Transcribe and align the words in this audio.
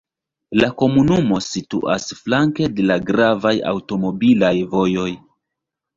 La 0.61 0.67
komunumo 0.81 1.37
situas 1.47 2.09
flanke 2.21 2.71
de 2.79 2.87
la 2.89 2.97
gravaj 3.11 3.55
aŭtomobilaj 3.73 4.53
vojoj. 4.73 5.09